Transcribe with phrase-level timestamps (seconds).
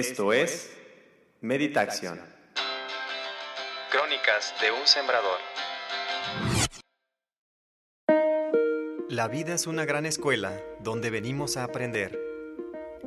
[0.00, 0.70] Esto es
[1.42, 2.18] Meditación.
[3.90, 5.38] Crónicas de un sembrador.
[9.10, 12.18] La vida es una gran escuela donde venimos a aprender.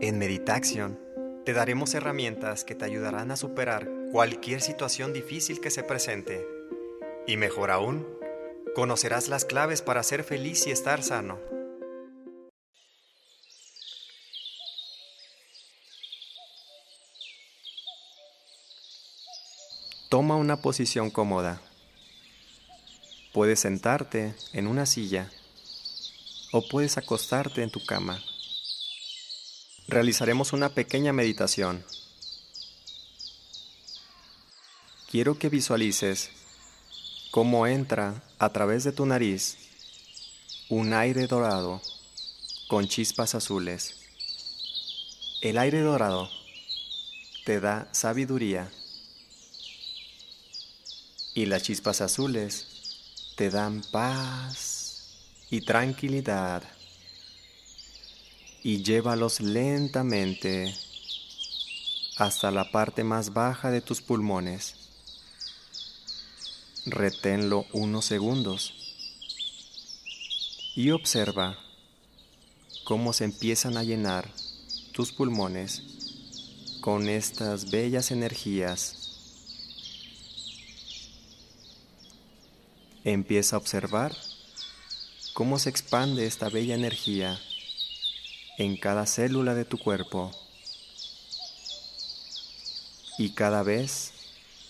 [0.02, 1.00] En Meditación
[1.44, 6.48] te daremos herramientas que te ayudarán a superar cualquier situación difícil que se presente.
[7.26, 8.08] Y mejor aún,
[8.76, 11.53] conocerás las claves para ser feliz y estar sano.
[20.14, 21.60] Toma una posición cómoda.
[23.34, 25.32] Puedes sentarte en una silla
[26.52, 28.24] o puedes acostarte en tu cama.
[29.88, 31.84] Realizaremos una pequeña meditación.
[35.10, 36.30] Quiero que visualices
[37.32, 39.58] cómo entra a través de tu nariz
[40.70, 41.82] un aire dorado
[42.68, 43.96] con chispas azules.
[45.42, 46.30] El aire dorado
[47.46, 48.72] te da sabiduría
[51.34, 52.68] y las chispas azules
[53.36, 54.84] te dan paz
[55.50, 56.64] y tranquilidad.
[58.62, 60.74] Y llévalos lentamente
[62.18, 64.76] hasta la parte más baja de tus pulmones.
[66.86, 68.74] Reténlo unos segundos
[70.76, 71.58] y observa
[72.84, 74.30] cómo se empiezan a llenar
[74.92, 75.82] tus pulmones
[76.82, 79.03] con estas bellas energías
[83.06, 84.16] Empieza a observar
[85.34, 87.40] cómo se expande esta bella energía
[88.58, 90.32] en cada célula de tu cuerpo
[93.18, 94.14] y cada vez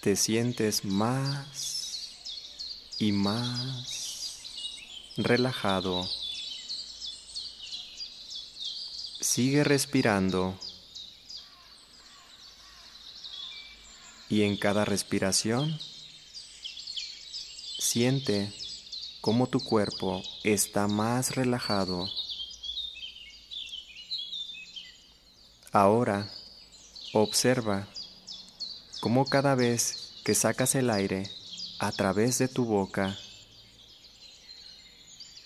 [0.02, 2.10] te sientes más
[2.98, 4.40] y más
[5.18, 6.10] relajado.
[9.22, 10.58] Sigue respirando
[14.30, 15.80] y en cada respiración
[17.94, 18.52] Siente
[19.22, 22.10] cómo tu cuerpo está más relajado.
[25.72, 26.28] Ahora
[27.14, 27.88] observa
[29.00, 31.30] cómo cada vez que sacas el aire
[31.78, 33.16] a través de tu boca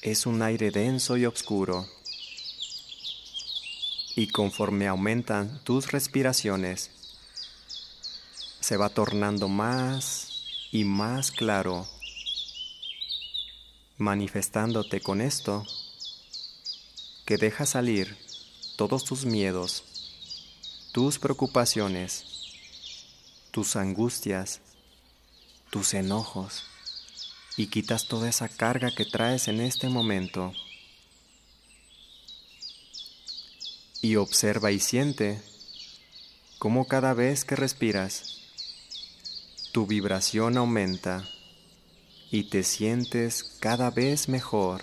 [0.01, 1.85] es un aire denso y oscuro.
[4.15, 6.91] Y conforme aumentan tus respiraciones,
[8.61, 10.29] se va tornando más
[10.71, 11.85] y más claro
[13.97, 15.65] manifestándote con esto
[17.25, 18.17] que deja salir
[18.75, 19.83] todos tus miedos,
[20.91, 22.23] tus preocupaciones,
[23.51, 24.61] tus angustias,
[25.71, 26.63] tus enojos
[27.57, 30.53] y quitas toda esa carga que traes en este momento.
[34.01, 35.41] Y observa y siente
[36.59, 38.37] cómo cada vez que respiras,
[39.71, 41.27] tu vibración aumenta
[42.31, 44.81] y te sientes cada vez mejor.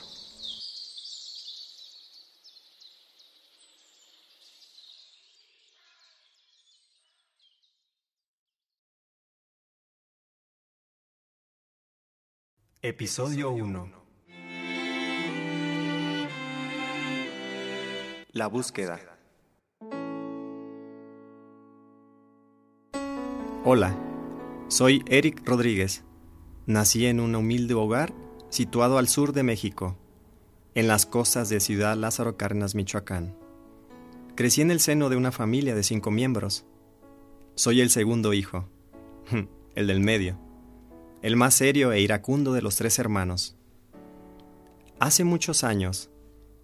[12.82, 14.04] Episodio 1
[18.32, 19.00] La búsqueda.
[23.64, 23.96] Hola,
[24.68, 26.04] soy Eric Rodríguez
[26.66, 28.14] Nací en un humilde hogar
[28.48, 29.98] situado al sur de México,
[30.74, 33.36] en las costas de Ciudad Lázaro Cárdenas, Michoacán.
[34.34, 36.64] Crecí en el seno de una familia de cinco miembros.
[37.54, 38.66] Soy el segundo hijo,
[39.74, 40.38] el del medio,
[41.20, 43.56] el más serio e iracundo de los tres hermanos.
[44.98, 46.08] Hace muchos años,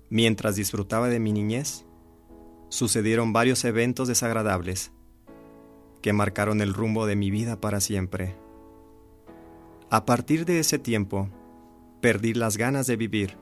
[0.08, 1.84] mientras disfrutaba de mi niñez,
[2.70, 4.92] sucedieron varios eventos desagradables
[6.00, 8.34] que marcaron el rumbo de mi vida para siempre.
[9.92, 11.28] A partir de ese tiempo,
[12.00, 13.36] perdí las ganas de vivir.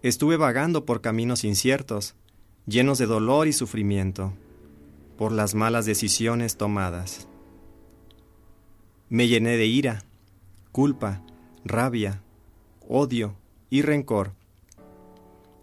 [0.00, 2.14] Estuve vagando por caminos inciertos,
[2.64, 4.34] llenos de dolor y sufrimiento,
[5.18, 7.26] por las malas decisiones tomadas.
[9.08, 10.04] Me llené de ira,
[10.70, 11.22] culpa,
[11.64, 12.22] rabia,
[12.88, 13.34] odio
[13.68, 14.34] y rencor,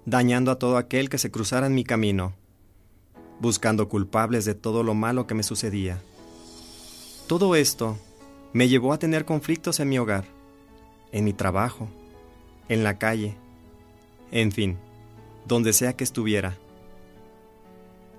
[0.05, 2.33] dañando a todo aquel que se cruzara en mi camino,
[3.39, 6.01] buscando culpables de todo lo malo que me sucedía.
[7.27, 7.97] Todo esto
[8.53, 10.25] me llevó a tener conflictos en mi hogar,
[11.11, 11.87] en mi trabajo,
[12.67, 13.35] en la calle,
[14.31, 14.77] en fin,
[15.45, 16.57] donde sea que estuviera.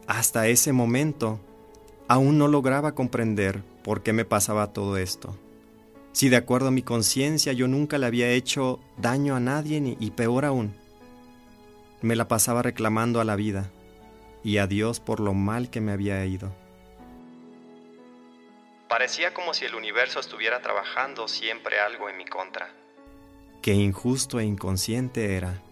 [0.06, 1.40] Hasta ese momento,
[2.08, 5.36] aún no lograba comprender por qué me pasaba todo esto.
[6.12, 10.10] Si de acuerdo a mi conciencia yo nunca le había hecho daño a nadie y
[10.10, 10.74] peor aún,
[12.02, 13.70] me la pasaba reclamando a la vida
[14.42, 16.52] y a Dios por lo mal que me había ido.
[18.90, 22.74] Parecía como si el universo estuviera trabajando siempre algo en mi contra.
[23.62, 25.62] Qué injusto e inconsciente era.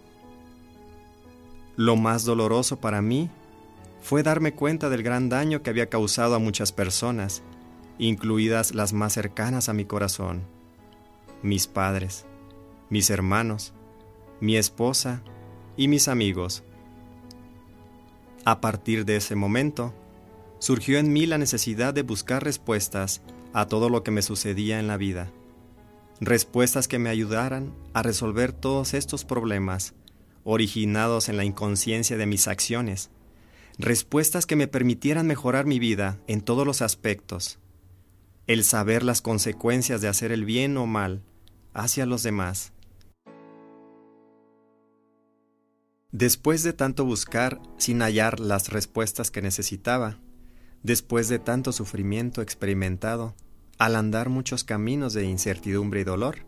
[1.75, 3.29] Lo más doloroso para mí
[4.00, 7.43] fue darme cuenta del gran daño que había causado a muchas personas,
[7.99, 10.44] incluidas las más cercanas a mi corazón,
[11.43, 12.25] mis padres,
[12.88, 13.73] mis hermanos,
[14.38, 15.23] mi esposa
[15.76, 16.62] y mis amigos.
[18.44, 19.93] A partir de ese momento,
[20.58, 23.22] surgió en mí la necesidad de buscar respuestas
[23.52, 25.31] a todo lo que me sucedía en la vida.
[26.20, 29.94] Respuestas que me ayudaran a resolver todos estos problemas
[30.44, 33.10] originados en la inconsciencia de mis acciones.
[33.78, 37.58] Respuestas que me permitieran mejorar mi vida en todos los aspectos.
[38.46, 41.22] El saber las consecuencias de hacer el bien o mal
[41.75, 42.72] hacia los demás.
[46.10, 50.19] Después de tanto buscar sin hallar las respuestas que necesitaba,
[50.82, 53.34] después de tanto sufrimiento experimentado,
[53.78, 56.38] al andar muchos caminos de incertidumbre y dolor,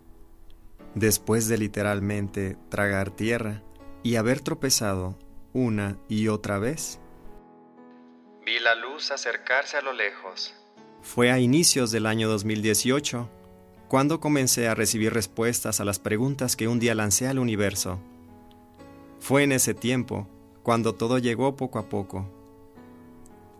[0.94, 3.62] después de literalmente tragar tierra
[4.02, 5.18] y haber tropezado
[5.52, 7.00] una y otra vez,
[8.44, 10.54] vi la luz acercarse a lo lejos.
[11.02, 13.28] Fue a inicios del año 2018
[13.88, 18.00] cuando comencé a recibir respuestas a las preguntas que un día lancé al universo.
[19.18, 20.28] Fue en ese tiempo
[20.62, 22.39] cuando todo llegó poco a poco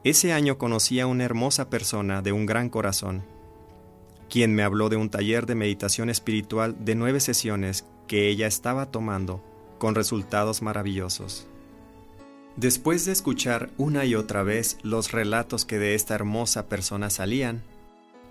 [0.02, 3.22] ese año conocí a una hermosa persona de un gran corazón,
[4.30, 8.86] quien me habló de un taller de meditación espiritual de nueve sesiones que ella estaba
[8.86, 9.44] tomando,
[9.78, 11.46] con resultados maravillosos.
[12.56, 17.62] Después de escuchar una y otra vez los relatos que de esta hermosa persona salían,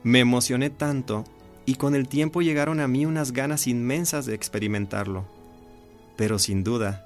[0.03, 1.23] me emocioné tanto
[1.65, 5.25] y con el tiempo llegaron a mí unas ganas inmensas de experimentarlo.
[6.15, 7.05] Pero sin duda,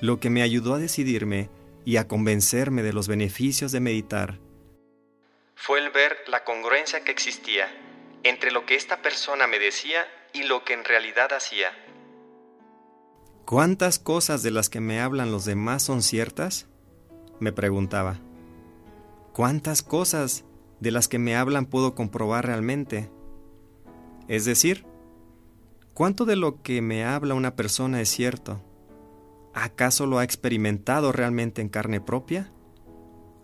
[0.00, 1.48] lo que me ayudó a decidirme
[1.86, 4.38] y a convencerme de los beneficios de meditar
[5.56, 7.66] fue el ver la congruencia que existía
[8.22, 11.70] entre lo que esta persona me decía y lo que en realidad hacía.
[13.46, 16.68] ¿Cuántas cosas de las que me hablan los demás son ciertas?
[17.40, 18.18] me preguntaba.
[19.32, 20.44] ¿Cuántas cosas
[20.80, 23.10] de las que me hablan puedo comprobar realmente?
[24.28, 24.86] Es decir,
[25.94, 28.62] ¿cuánto de lo que me habla una persona es cierto?
[29.58, 32.52] ¿Acaso lo ha experimentado realmente en carne propia?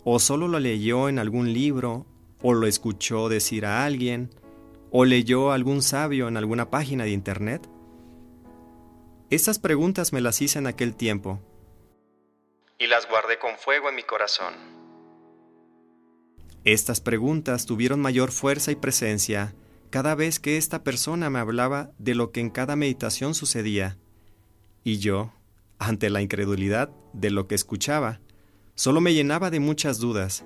[0.05, 2.05] ¿O solo lo leyó en algún libro?
[2.43, 4.29] ¿O lo escuchó decir a alguien?
[4.91, 7.67] ¿O leyó a algún sabio en alguna página de internet?
[9.31, 11.41] Estas preguntas me las hice en aquel tiempo
[12.79, 14.53] y las guardé con fuego en mi corazón.
[16.64, 19.55] Estas preguntas tuvieron mayor fuerza y presencia
[19.88, 23.99] cada vez que esta persona me hablaba de lo que en cada meditación sucedía,
[24.85, 25.32] y yo,
[25.88, 28.20] ante la incredulidad de lo que escuchaba,
[28.75, 30.44] solo me llenaba de muchas dudas,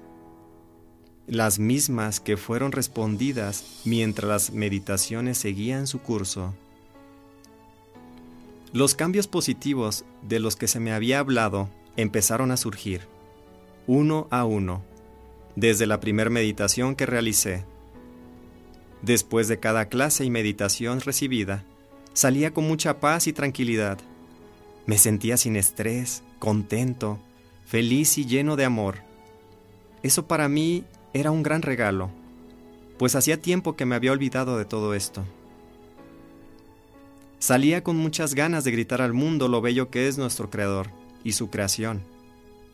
[1.26, 6.54] las mismas que fueron respondidas mientras las meditaciones seguían su curso.
[8.72, 13.08] Los cambios positivos de los que se me había hablado empezaron a surgir,
[13.86, 14.84] uno a uno,
[15.56, 17.64] desde la primera meditación que realicé.
[19.02, 21.64] Después de cada clase y meditación recibida,
[22.12, 23.98] salía con mucha paz y tranquilidad
[24.86, 27.18] me sentía sin estrés, contento,
[27.64, 28.98] feliz y lleno de amor.
[30.02, 32.10] Eso para mí era un gran regalo,
[32.98, 35.24] pues hacía tiempo que me había olvidado de todo esto.
[37.38, 40.90] Salía con muchas ganas de gritar al mundo lo bello que es nuestro Creador
[41.22, 42.02] y su creación,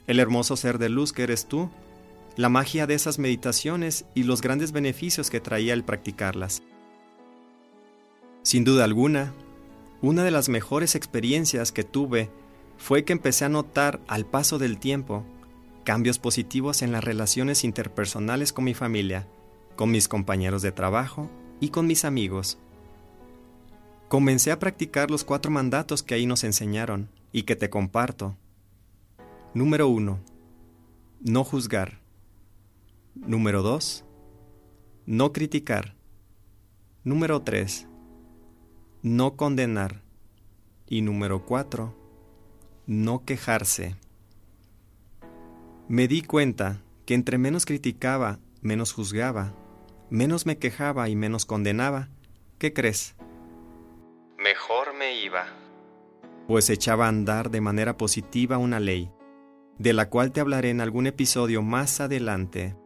[0.06, 1.70] el hermoso ser de luz que eres tú,
[2.36, 6.62] la magia de esas meditaciones y los grandes beneficios que traía el practicarlas.
[8.42, 9.32] Sin duda alguna,
[10.02, 12.28] una de las mejores experiencias que tuve
[12.76, 15.24] fue que empecé a notar al paso del tiempo
[15.84, 19.28] cambios positivos en las relaciones interpersonales con mi familia,
[19.76, 21.30] con mis compañeros de trabajo
[21.60, 22.58] y con mis amigos.
[24.08, 28.36] Comencé a practicar los cuatro mandatos que ahí nos enseñaron y que te comparto.
[29.54, 30.18] Número 1.
[31.20, 32.00] No juzgar.
[33.14, 34.04] Número 2.
[35.06, 35.94] No criticar.
[37.04, 37.88] Número 3
[39.02, 40.00] no condenar.
[40.86, 41.94] Y número cuatro,
[42.86, 43.96] no quejarse.
[45.88, 49.54] Me di cuenta que entre menos criticaba, menos juzgaba,
[50.10, 52.08] menos me quejaba y menos condenaba,
[52.58, 53.16] ¿qué crees?
[54.38, 55.46] Mejor me iba.
[56.46, 59.10] Pues echaba a andar de manera positiva una ley,
[59.78, 62.76] de la cual te hablaré en algún episodio más adelante.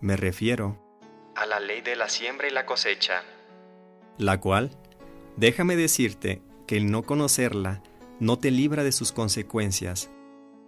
[0.00, 0.82] Me refiero
[1.36, 3.22] a la ley de la siembra y la cosecha
[4.18, 4.70] la cual,
[5.36, 7.82] déjame decirte que el no conocerla
[8.20, 10.10] no te libra de sus consecuencias,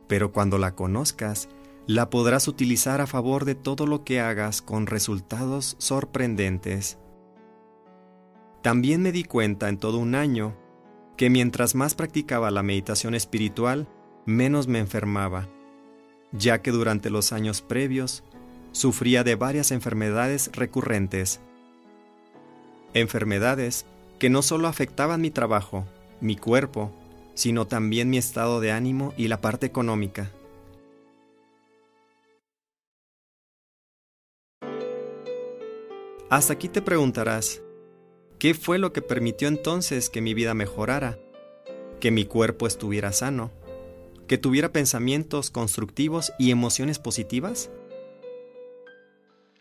[0.09, 1.49] pero cuando la conozcas,
[1.87, 6.99] la podrás utilizar a favor de todo lo que hagas con resultados sorprendentes.
[8.63, 10.57] También me di cuenta en todo un año
[11.17, 13.89] que mientras más practicaba la meditación espiritual,
[14.27, 15.49] menos me enfermaba,
[16.33, 18.25] ya que durante los años previos
[18.73, 21.41] sufría de varias enfermedades recurrentes.
[22.97, 23.85] Enfermedades
[24.19, 25.87] que no solo afectaban mi trabajo,
[26.23, 26.91] mi cuerpo,
[27.35, 30.31] sino también mi estado de ánimo y la parte económica.
[36.31, 37.61] Hasta aquí te preguntarás,
[38.39, 41.19] ¿qué fue lo que permitió entonces que mi vida mejorara?
[42.01, 43.51] Que mi cuerpo estuviera sano,
[44.27, 47.69] que tuviera pensamientos constructivos y emociones positivas?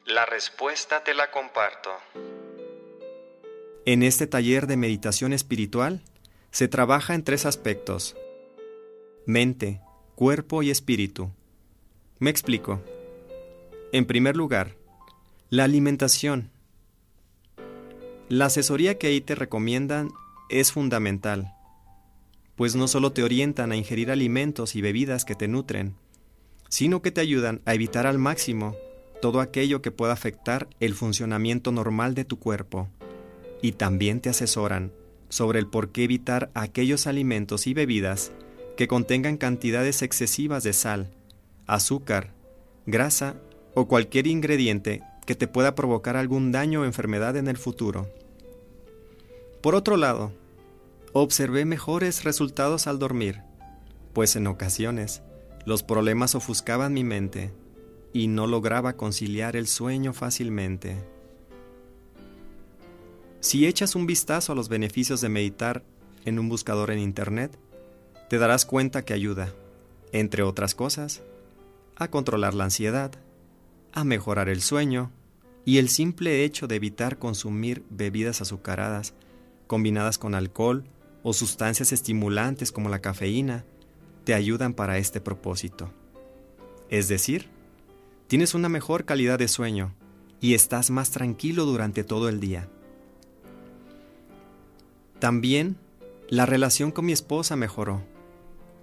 [0.06, 1.89] La respuesta te la comparto.
[3.86, 6.01] En este taller de meditación espiritual
[6.51, 8.15] se trabaja en tres aspectos.
[9.25, 9.82] Mente,
[10.15, 11.32] cuerpo y espíritu.
[12.20, 12.82] Me explico.
[13.92, 14.75] En primer lugar,
[15.50, 16.50] la alimentación
[18.27, 20.10] la asesoría que ahí te recomiendan
[20.50, 21.54] es fundamental,
[22.56, 25.96] pues no solo te orientan a ingerir alimentos y bebidas que te nutren,
[26.68, 28.75] sino que te ayudan a evitar al máximo
[29.22, 32.89] todo aquello que pueda afectar el funcionamiento normal de tu cuerpo,
[33.62, 34.92] y también te asesoran
[35.30, 38.32] sobre el por qué evitar aquellos alimentos y bebidas
[38.78, 41.12] que contengan cantidades excesivas de sal,
[41.66, 42.34] azúcar,
[42.86, 43.36] grasa
[43.74, 48.10] o cualquier ingrediente que te pueda provocar algún daño o enfermedad en el futuro.
[49.62, 50.32] Por otro lado,
[51.14, 53.42] observé mejores resultados al dormir,
[54.14, 55.24] pues en ocasiones
[55.66, 57.52] los problemas ofuscaban mi mente
[58.14, 61.15] y no lograba conciliar el sueño fácilmente.
[63.46, 65.84] Si echas un vistazo a los beneficios de meditar
[66.25, 67.60] en un buscador en Internet,
[68.28, 69.54] te darás cuenta que ayuda,
[70.12, 71.22] entre otras cosas,
[71.96, 73.12] a controlar la ansiedad,
[73.94, 75.12] a mejorar el sueño,
[75.64, 79.14] y el simple hecho de evitar consumir bebidas azucaradas
[79.68, 80.84] combinadas con alcohol
[81.22, 83.64] o sustancias estimulantes como la cafeína
[84.24, 85.94] te ayudan para este propósito.
[86.90, 87.50] Es decir,
[88.25, 89.94] tienes una mejor calidad de sueño
[90.42, 92.70] y estás más tranquilo durante todo el día.
[95.20, 95.78] También
[96.30, 98.02] la relación con mi esposa mejoró,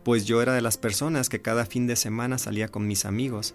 [0.05, 3.55] pues yo era de las personas que cada fin de semana salía con mis amigos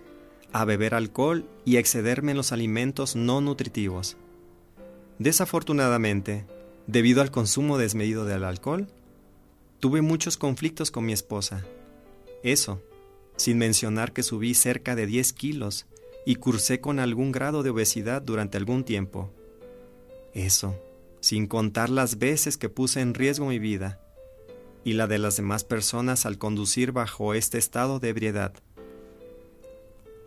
[0.54, 4.18] a beber alcohol y excederme en los alimentos no nutritivos.
[5.20, 6.46] Desafortunadamente,
[6.86, 8.88] debido al consumo desmedido del alcohol,
[9.80, 11.66] tuve muchos conflictos con mi esposa.
[12.44, 12.82] Eso,
[13.36, 15.86] sin mencionar que subí cerca de 10 kilos
[16.26, 19.32] y cursé con algún grado de obesidad durante algún tiempo.
[20.34, 20.80] Eso,
[21.20, 24.00] sin contar las veces que puse en riesgo mi vida
[24.84, 28.54] y la de las demás personas al conducir bajo este estado de ebriedad.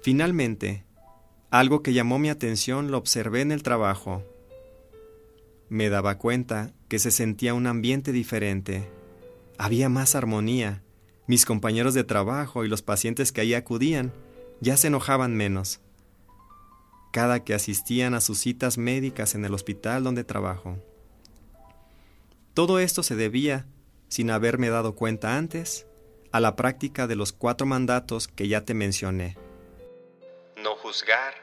[0.02, 0.84] Finalmente,
[1.50, 4.22] algo que llamó mi atención lo observé en el trabajo.
[5.68, 8.88] Me daba cuenta que se sentía un ambiente diferente.
[9.58, 10.82] Había más armonía.
[11.26, 14.12] Mis compañeros de trabajo y los pacientes que ahí acudían
[14.60, 15.80] ya se enojaban menos.
[17.10, 20.78] Cada que asistían a sus citas médicas en el hospital donde trabajo.
[22.54, 23.66] Todo esto se debía,
[24.08, 25.86] sin haberme dado cuenta antes,
[26.32, 29.36] a la práctica de los cuatro mandatos que ya te mencioné
[30.90, 31.34] juzgar,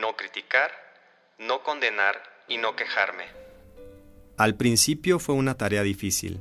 [0.00, 0.70] no criticar,
[1.38, 2.16] no condenar
[2.48, 3.24] y no quejarme.
[4.38, 6.40] Al principio fue una tarea difícil,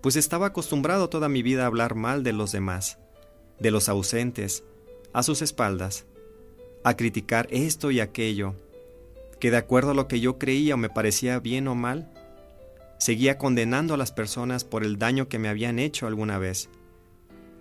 [0.00, 2.98] pues estaba acostumbrado toda mi vida a hablar mal de los demás,
[3.58, 4.64] de los ausentes,
[5.12, 6.06] a sus espaldas,
[6.84, 8.54] a criticar esto y aquello,
[9.40, 12.10] que de acuerdo a lo que yo creía o me parecía bien o mal,
[12.98, 16.68] seguía condenando a las personas por el daño que me habían hecho alguna vez,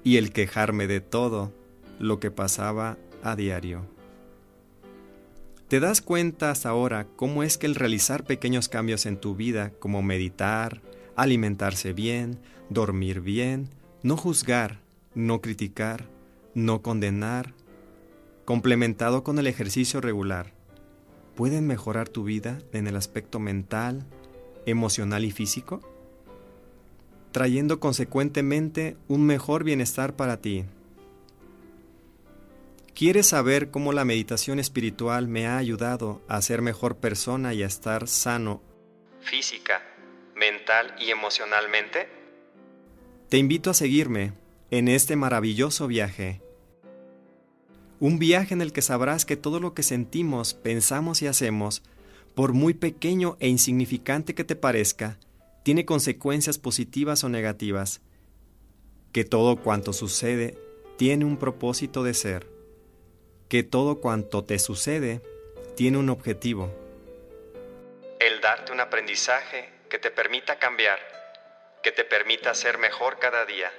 [0.03, 1.51] y el quejarme de todo
[2.00, 3.86] lo que pasaba a diario.
[5.70, 9.72] ¿Te das cuenta hasta ahora cómo es que el realizar pequeños cambios en tu vida,
[9.80, 10.82] como meditar,
[11.15, 12.39] alimentarse bien,
[12.70, 13.70] dormir bien,
[14.03, 14.82] no juzgar,
[15.15, 16.06] no criticar,
[16.53, 17.53] no condenar,
[18.45, 20.53] complementado con el ejercicio regular,
[21.35, 24.05] pueden mejorar tu vida en el aspecto mental,
[24.65, 25.81] emocional y físico?
[27.33, 30.65] trayendo consecuentemente un mejor bienestar para ti,
[32.95, 37.65] ¿Quieres saber cómo la meditación espiritual me ha ayudado a ser mejor persona y a
[37.65, 38.62] estar sano
[39.19, 39.81] física,
[40.35, 42.07] mental y emocionalmente?
[43.29, 44.33] Te invito a seguirme
[44.69, 46.43] en este maravilloso viaje.
[48.03, 51.83] Un viaje en el que sabrás que todo lo que sentimos, pensamos y hacemos,
[52.36, 55.17] por muy pequeño e insignificante que te parezca,
[55.63, 58.01] tiene consecuencias positivas o negativas,
[59.13, 60.57] que todo cuanto sucede
[60.98, 62.45] tiene un propósito de ser
[63.48, 65.22] que todo cuanto te sucede
[65.77, 66.75] tiene un objetivo.
[68.19, 71.00] El darte un aprendizaje que te permita cambiar,
[71.81, 73.72] que te permita ser mejor cada día.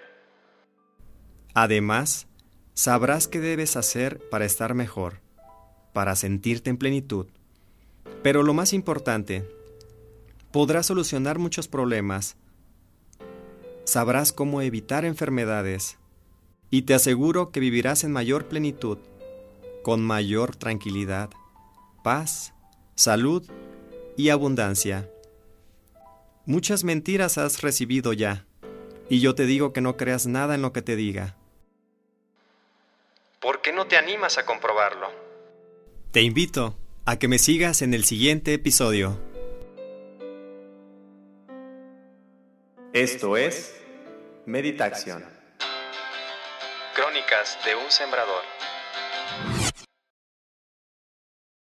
[1.53, 2.27] Además,
[2.75, 5.21] sabrás qué debes hacer para estar mejor,
[5.93, 7.27] para sentirte en plenitud.
[8.23, 9.49] Pero lo más importante,
[10.51, 12.37] podrás solucionar muchos problemas,
[13.85, 15.99] sabrás cómo evitar enfermedades
[16.71, 18.99] y te aseguro que vivirás en mayor plenitud,
[19.83, 21.31] con mayor tranquilidad,
[22.03, 22.53] paz,
[22.97, 23.47] salud
[24.17, 25.09] y abundancia.
[26.47, 28.47] Muchas mentiras has recibido ya,
[29.09, 31.37] y yo te digo que no creas nada en lo que te diga.
[33.45, 35.13] ¿Por qué no te animas a comprobarlo?
[36.13, 39.21] Te invito a que me sigas en el siguiente episodio.
[42.95, 43.79] Esto es
[44.47, 45.27] Meditación.
[46.95, 48.45] Crónicas de un sembrador.